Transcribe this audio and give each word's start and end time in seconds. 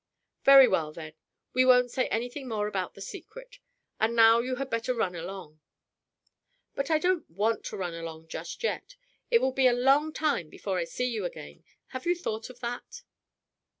"Very 0.45 0.67
well, 0.67 0.91
then; 0.91 1.13
we 1.53 1.63
won't 1.63 1.91
say 1.91 2.07
anything 2.07 2.47
more 2.47 2.65
about 2.65 2.95
the 2.95 3.01
secret. 3.01 3.59
And 3.99 4.15
now 4.15 4.39
you 4.39 4.55
had 4.55 4.67
better 4.67 4.95
run 4.95 5.13
along." 5.13 5.59
"But 6.73 6.89
I 6.89 6.97
don't 6.97 7.29
want 7.29 7.63
to 7.65 7.77
run 7.77 7.93
along 7.93 8.27
just 8.27 8.63
yet. 8.63 8.95
It 9.29 9.41
will 9.41 9.51
be 9.53 9.67
a 9.67 9.73
long 9.73 10.11
time 10.11 10.49
before 10.49 10.79
I 10.79 10.85
see 10.85 11.05
you 11.05 11.23
again; 11.23 11.63
have 11.89 12.07
you 12.07 12.15
thought 12.15 12.49
of 12.49 12.61
that?" 12.61 13.03